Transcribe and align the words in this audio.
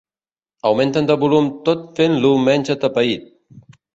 Augmentem 0.69 1.05
de 1.09 1.17
volum 1.25 1.51
tot 1.69 1.85
fent-lo 1.99 2.33
menys 2.47 2.75
atapeït. 2.79 3.31